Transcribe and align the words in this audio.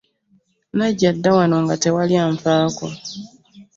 Najja 0.77 1.09
dda 1.17 1.29
wano 1.37 1.57
nga 1.63 1.75
tewali 1.83 2.15
anfaako. 2.27 2.85